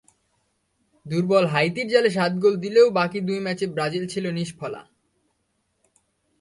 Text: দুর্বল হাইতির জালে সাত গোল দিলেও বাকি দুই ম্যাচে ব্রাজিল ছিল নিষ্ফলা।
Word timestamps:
দুর্বল 1.05 1.45
হাইতির 1.47 1.87
জালে 1.87 2.09
সাত 2.09 2.31
গোল 2.33 2.55
দিলেও 2.55 2.87
বাকি 2.91 3.19
দুই 3.27 3.39
ম্যাচে 3.39 3.65
ব্রাজিল 3.67 4.05
ছিল 4.07 4.25
নিষ্ফলা। 4.31 4.81